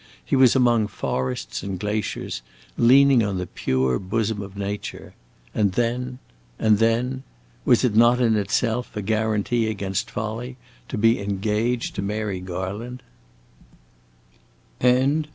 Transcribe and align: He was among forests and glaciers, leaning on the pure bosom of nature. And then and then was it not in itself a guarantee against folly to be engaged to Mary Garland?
He 0.25 0.35
was 0.35 0.55
among 0.55 0.87
forests 0.87 1.61
and 1.61 1.77
glaciers, 1.79 2.41
leaning 2.75 3.21
on 3.21 3.37
the 3.37 3.45
pure 3.45 3.99
bosom 3.99 4.41
of 4.41 4.57
nature. 4.57 5.13
And 5.53 5.73
then 5.73 6.17
and 6.57 6.79
then 6.79 7.21
was 7.65 7.83
it 7.83 7.95
not 7.95 8.19
in 8.19 8.35
itself 8.35 8.97
a 8.97 9.03
guarantee 9.03 9.67
against 9.67 10.09
folly 10.09 10.57
to 10.89 10.97
be 10.97 11.21
engaged 11.21 11.93
to 11.97 12.01
Mary 12.01 12.39
Garland? 12.39 13.03